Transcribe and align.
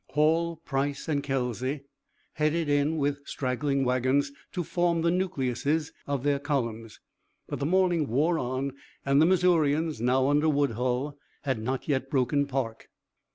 Hall, 0.13 0.55
Price, 0.55 1.07
and 1.07 1.21
Kelsey 1.21 1.83
headed 2.33 2.67
in 2.67 2.97
with 2.97 3.19
straggling 3.27 3.83
wagons 3.85 4.31
to 4.51 4.63
form 4.63 5.03
the 5.03 5.11
nucleuses 5.11 5.93
of 6.07 6.23
their 6.23 6.39
columns; 6.39 6.99
but 7.47 7.59
the 7.59 7.67
morning 7.67 8.07
wore 8.07 8.39
on 8.39 8.73
and 9.05 9.21
the 9.21 9.27
Missourians, 9.27 10.01
now 10.01 10.27
under 10.27 10.49
Woodhull, 10.49 11.19
had 11.43 11.59
not 11.61 11.87
yet 11.87 12.09
broken 12.09 12.47
park. 12.47 12.89